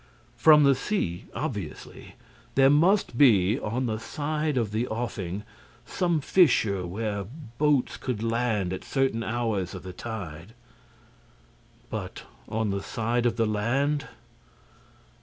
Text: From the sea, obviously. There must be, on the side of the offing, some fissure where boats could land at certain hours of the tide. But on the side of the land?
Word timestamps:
From 0.35 0.63
the 0.63 0.73
sea, 0.73 1.25
obviously. 1.35 2.15
There 2.55 2.71
must 2.71 3.19
be, 3.19 3.59
on 3.59 3.85
the 3.85 3.99
side 3.99 4.57
of 4.57 4.71
the 4.71 4.87
offing, 4.87 5.43
some 5.85 6.21
fissure 6.21 6.87
where 6.87 7.25
boats 7.59 7.97
could 7.97 8.23
land 8.23 8.73
at 8.73 8.83
certain 8.83 9.21
hours 9.21 9.75
of 9.75 9.83
the 9.83 9.93
tide. 9.93 10.55
But 11.91 12.23
on 12.49 12.71
the 12.71 12.81
side 12.81 13.27
of 13.27 13.35
the 13.35 13.45
land? 13.45 14.07